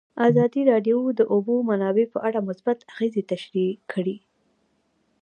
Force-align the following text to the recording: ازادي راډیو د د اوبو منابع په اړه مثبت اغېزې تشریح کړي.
ازادي 0.29 0.61
راډیو 0.71 0.97
د 1.13 1.17
د 1.19 1.21
اوبو 1.33 1.55
منابع 1.69 2.05
په 2.13 2.19
اړه 2.27 2.39
مثبت 2.49 2.77
اغېزې 2.93 3.21
تشریح 3.31 3.71
کړي. 3.91 4.17